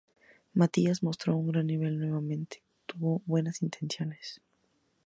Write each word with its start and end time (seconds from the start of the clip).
Mathías 0.55 1.03
mostró 1.03 1.35
un 1.37 1.51
gran 1.51 1.67
nivel 1.67 1.99
nuevamente, 1.99 2.63
tuvo 2.87 3.21
buenas 3.27 3.61
intervenciones. 3.61 4.41